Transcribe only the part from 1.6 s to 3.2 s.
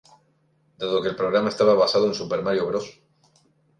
basado en"Super Mario Bros.